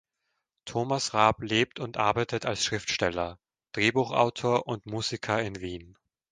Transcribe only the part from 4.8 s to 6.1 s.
Musiker in Wien.